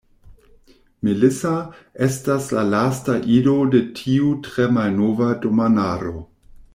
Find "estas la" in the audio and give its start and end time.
2.07-2.63